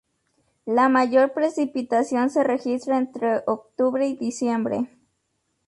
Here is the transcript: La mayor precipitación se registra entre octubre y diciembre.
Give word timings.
La 0.65 0.89
mayor 0.89 1.31
precipitación 1.31 2.31
se 2.31 2.43
registra 2.43 2.97
entre 2.97 3.41
octubre 3.45 4.07
y 4.07 4.17
diciembre. 4.17 4.89